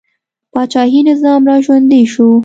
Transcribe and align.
پاچاهي 0.53 0.99
نظام 1.09 1.41
را 1.47 1.55
ژوندی 1.65 2.05
شو. 2.11 2.27